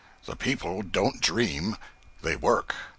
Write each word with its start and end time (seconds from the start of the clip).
The 0.25 0.35
people 0.35 0.81
don't 0.81 1.21
dream, 1.21 1.77
they 2.23 2.35
work. 2.35 2.73